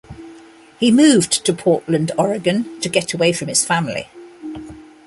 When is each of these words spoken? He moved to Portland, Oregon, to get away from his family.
He 0.79 0.89
moved 0.89 1.45
to 1.45 1.53
Portland, 1.53 2.11
Oregon, 2.17 2.79
to 2.79 2.89
get 2.89 3.13
away 3.13 3.33
from 3.33 3.49
his 3.49 3.63
family. 3.63 4.07